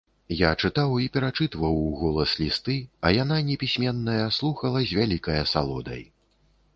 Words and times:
Я 0.37 0.51
чытаў 0.67 0.93
і 1.01 1.09
перачытваў 1.17 1.75
уголас 1.89 2.33
лісты, 2.41 2.77
а 3.09 3.11
яна, 3.17 3.37
непісьменная, 3.49 4.23
слухала 4.39 4.81
з 4.93 4.99
вялікай 5.01 5.37
асалодай. 5.45 6.03